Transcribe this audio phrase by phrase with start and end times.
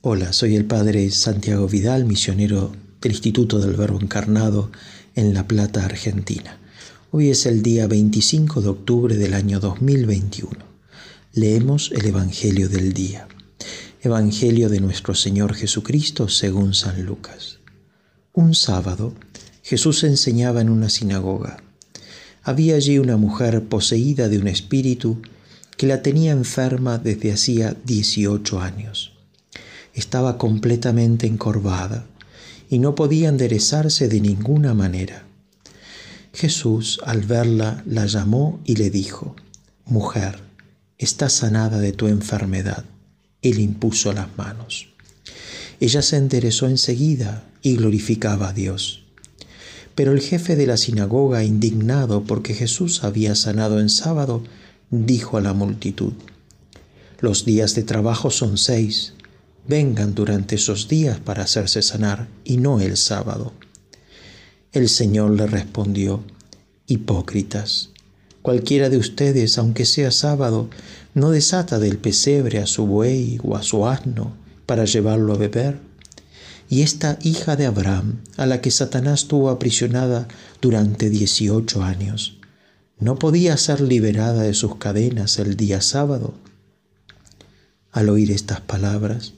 [0.00, 4.70] Hola, soy el Padre Santiago Vidal, misionero del Instituto del Verbo Encarnado
[5.16, 6.56] en La Plata, Argentina.
[7.10, 10.52] Hoy es el día 25 de octubre del año 2021.
[11.32, 13.26] Leemos el Evangelio del día.
[14.00, 17.58] Evangelio de nuestro Señor Jesucristo según San Lucas.
[18.32, 19.14] Un sábado,
[19.64, 21.56] Jesús enseñaba en una sinagoga.
[22.44, 25.20] Había allí una mujer poseída de un espíritu
[25.76, 29.17] que la tenía enferma desde hacía 18 años
[29.94, 32.06] estaba completamente encorvada
[32.70, 35.24] y no podía enderezarse de ninguna manera.
[36.32, 39.34] Jesús, al verla, la llamó y le dijo,
[39.86, 40.40] Mujer,
[40.98, 42.84] estás sanada de tu enfermedad.
[43.40, 44.88] Y le impuso las manos.
[45.80, 49.04] Ella se enderezó enseguida y glorificaba a Dios.
[49.94, 54.42] Pero el jefe de la sinagoga, indignado porque Jesús había sanado en sábado,
[54.90, 56.12] dijo a la multitud,
[57.20, 59.14] Los días de trabajo son seis
[59.68, 63.52] vengan durante esos días para hacerse sanar y no el sábado.
[64.72, 66.24] El Señor le respondió,
[66.86, 67.90] Hipócritas,
[68.40, 70.70] cualquiera de ustedes, aunque sea sábado,
[71.12, 74.34] no desata del pesebre a su buey o a su asno
[74.64, 75.78] para llevarlo a beber.
[76.70, 80.28] Y esta hija de Abraham, a la que Satanás tuvo aprisionada
[80.62, 82.38] durante dieciocho años,
[82.98, 86.34] ¿no podía ser liberada de sus cadenas el día sábado?
[87.92, 89.34] Al oír estas palabras,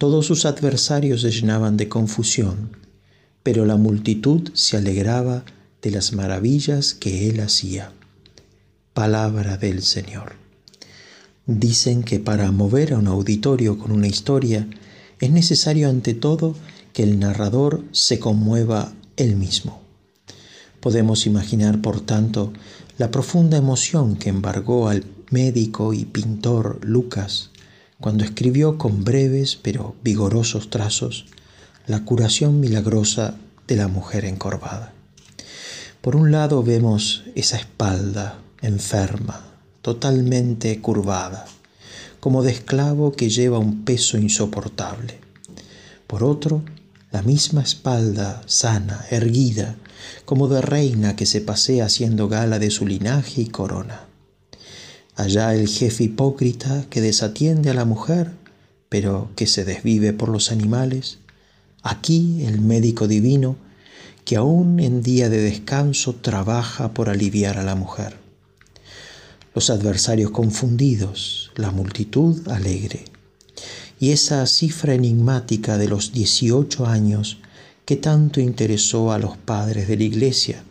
[0.00, 2.74] todos sus adversarios se llenaban de confusión,
[3.42, 5.44] pero la multitud se alegraba
[5.82, 7.92] de las maravillas que él hacía.
[8.94, 10.36] Palabra del Señor.
[11.44, 14.66] Dicen que para mover a un auditorio con una historia
[15.18, 16.56] es necesario ante todo
[16.94, 19.82] que el narrador se conmueva él mismo.
[20.80, 22.54] Podemos imaginar, por tanto,
[22.96, 27.50] la profunda emoción que embargó al médico y pintor Lucas
[28.00, 31.26] cuando escribió con breves pero vigorosos trazos
[31.86, 34.92] la curación milagrosa de la mujer encorvada.
[36.00, 39.44] Por un lado vemos esa espalda enferma,
[39.82, 41.46] totalmente curvada,
[42.20, 45.18] como de esclavo que lleva un peso insoportable.
[46.06, 46.62] Por otro,
[47.12, 49.76] la misma espalda sana, erguida,
[50.24, 54.09] como de reina que se pasea haciendo gala de su linaje y corona.
[55.16, 58.32] Allá el jefe hipócrita que desatiende a la mujer,
[58.88, 61.18] pero que se desvive por los animales.
[61.82, 63.56] Aquí el médico divino
[64.24, 68.16] que aún en día de descanso trabaja por aliviar a la mujer.
[69.54, 73.04] Los adversarios confundidos, la multitud alegre.
[73.98, 77.38] Y esa cifra enigmática de los 18 años
[77.84, 80.62] que tanto interesó a los padres de la iglesia.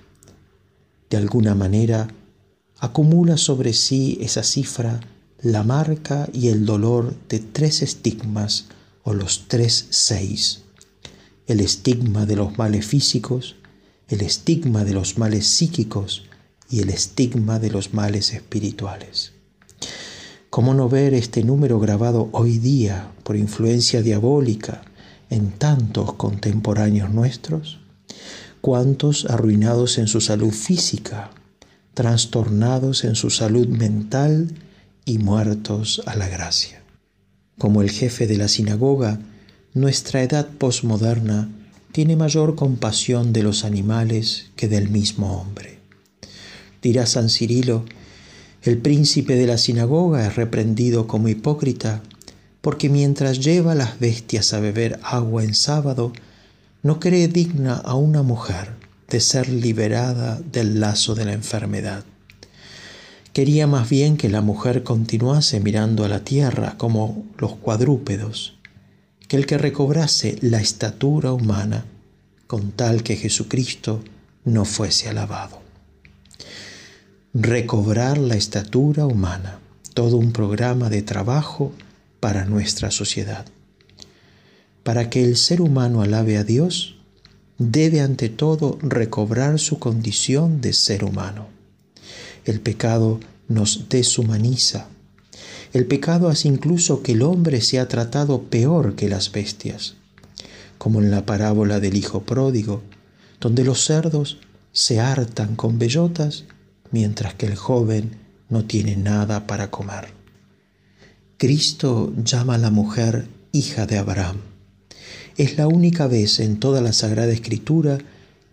[1.10, 2.08] De alguna manera,
[2.80, 5.00] acumula sobre sí esa cifra
[5.42, 8.66] la marca y el dolor de tres estigmas
[9.04, 10.64] o los tres seis.
[11.48, 13.56] El estigma de los males físicos,
[14.08, 16.24] el estigma de los males psíquicos
[16.70, 19.32] y el estigma de los males espirituales.
[20.50, 24.82] ¿Cómo no ver este número grabado hoy día por influencia diabólica
[25.30, 27.80] en tantos contemporáneos nuestros?
[28.62, 31.32] ¿Cuántos arruinados en su salud física,
[32.00, 34.56] trastornados en su salud mental
[35.04, 36.82] y muertos a la gracia.
[37.58, 39.20] Como el jefe de la sinagoga,
[39.74, 41.50] nuestra edad posmoderna
[41.92, 45.80] tiene mayor compasión de los animales que del mismo hombre.
[46.82, 47.84] Dirá San Cirilo,
[48.62, 52.02] el príncipe de la sinagoga es reprendido como hipócrita
[52.62, 56.14] porque mientras lleva las bestias a beber agua en sábado,
[56.82, 58.79] no cree digna a una mujer
[59.10, 62.04] de ser liberada del lazo de la enfermedad.
[63.34, 68.58] Quería más bien que la mujer continuase mirando a la tierra como los cuadrúpedos,
[69.28, 71.86] que el que recobrase la estatura humana
[72.48, 74.04] con tal que Jesucristo
[74.44, 75.62] no fuese alabado.
[77.34, 79.60] Recobrar la estatura humana,
[79.94, 81.72] todo un programa de trabajo
[82.20, 83.46] para nuestra sociedad.
[84.84, 86.99] Para que el ser humano alabe a Dios,
[87.60, 91.48] debe ante todo recobrar su condición de ser humano.
[92.46, 93.20] El pecado
[93.50, 94.88] nos deshumaniza.
[95.74, 99.96] El pecado hace incluso que el hombre sea tratado peor que las bestias,
[100.78, 102.82] como en la parábola del Hijo Pródigo,
[103.42, 104.40] donde los cerdos
[104.72, 106.46] se hartan con bellotas
[106.92, 108.18] mientras que el joven
[108.48, 110.14] no tiene nada para comer.
[111.38, 114.49] Cristo llama a la mujer hija de Abraham
[115.40, 117.98] es la única vez en toda la Sagrada Escritura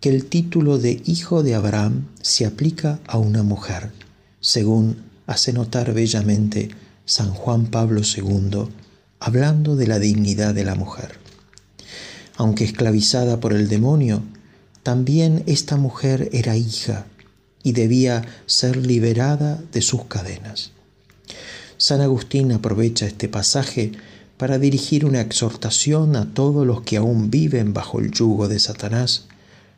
[0.00, 3.91] que el título de hijo de Abraham se aplica a una mujer,
[4.41, 6.69] según hace notar bellamente
[7.05, 8.69] San Juan Pablo II
[9.19, 11.19] hablando de la dignidad de la mujer.
[12.37, 14.23] Aunque esclavizada por el demonio,
[14.85, 17.06] también esta mujer era hija
[17.65, 20.71] y debía ser liberada de sus cadenas.
[21.79, 23.91] San Agustín aprovecha este pasaje
[24.37, 29.27] para dirigir una exhortación a todos los que aún viven bajo el yugo de Satanás,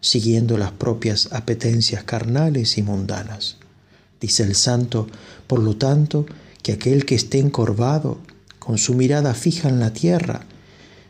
[0.00, 3.56] siguiendo las propias apetencias carnales y mundanas.
[4.20, 5.06] Dice el santo,
[5.46, 6.26] por lo tanto,
[6.62, 8.18] que aquel que esté encorvado,
[8.58, 10.46] con su mirada fija en la tierra,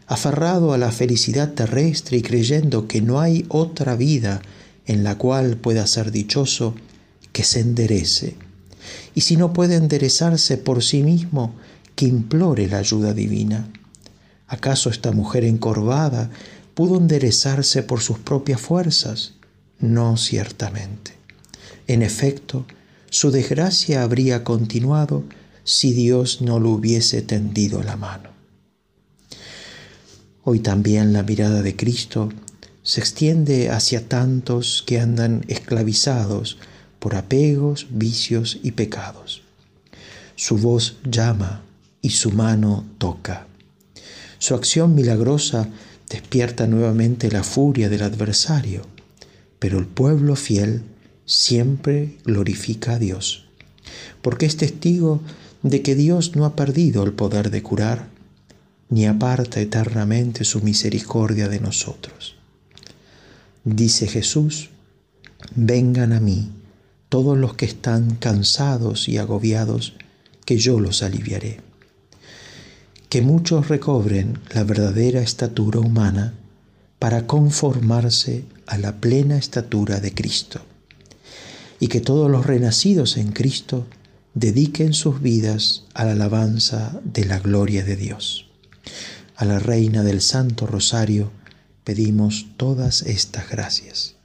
[0.06, 4.43] aferrado a la felicidad terrestre y creyendo que no hay otra vida
[4.87, 6.75] en la cual pueda ser dichoso,
[7.33, 8.37] que se enderece.
[9.15, 11.55] Y si no puede enderezarse por sí mismo,
[11.99, 13.69] que implore la ayuda divina.
[14.47, 16.31] ¿Acaso esta mujer encorvada
[16.75, 19.35] pudo enderezarse por sus propias fuerzas?
[19.81, 21.15] No ciertamente.
[21.89, 22.67] En efecto,
[23.11, 25.25] su desgracia habría continuado
[25.65, 28.31] si Dios no le hubiese tendido la mano.
[30.44, 32.29] Hoy también la mirada de Cristo
[32.85, 36.59] se extiende hacia tantos que andan esclavizados
[37.01, 39.43] por apegos, vicios y pecados.
[40.37, 41.65] Su voz llama,
[42.03, 43.47] y su mano toca.
[44.39, 45.69] Su acción milagrosa
[46.09, 48.83] despierta nuevamente la furia del adversario,
[49.59, 50.83] pero el pueblo fiel
[51.27, 53.47] siempre glorifica a Dios,
[54.23, 55.21] porque es testigo
[55.62, 58.09] de que Dios no ha perdido el poder de curar,
[58.91, 62.37] ni aparta eternamente su misericordia de nosotros.
[63.65, 64.71] Dice Jesús,
[65.55, 66.53] vengan a mí
[67.09, 69.94] todos los que están cansados y agobiados,
[70.47, 71.68] que yo los aliviaré
[73.08, 76.34] que muchos recobren la verdadera estatura humana
[76.99, 80.60] para conformarse a la plena estatura de Cristo,
[81.81, 83.87] y que todos los renacidos en Cristo
[84.34, 88.46] dediquen sus vidas a la alabanza de la gloria de Dios.
[89.37, 91.31] A la Reina del Santo Rosario
[91.84, 94.18] pedimos todas estas gracias.